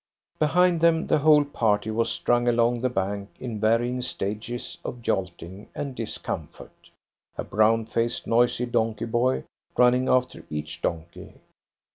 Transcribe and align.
Behind 0.39 0.81
them 0.81 1.05
the 1.05 1.19
whole 1.19 1.45
party 1.45 1.91
was 1.91 2.09
strung 2.09 2.47
along 2.47 2.81
the 2.81 2.89
bank 2.89 3.29
in 3.39 3.59
varying 3.59 4.01
stages 4.01 4.79
of 4.83 5.03
jolting 5.03 5.69
and 5.75 5.93
discomfort, 5.93 6.89
a 7.37 7.43
brown 7.43 7.85
faced, 7.85 8.25
noisy 8.25 8.65
donkey 8.65 9.05
boy 9.05 9.43
running 9.77 10.09
after 10.09 10.43
each 10.49 10.81
donkey. 10.81 11.33